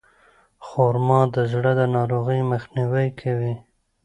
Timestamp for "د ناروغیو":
1.79-2.49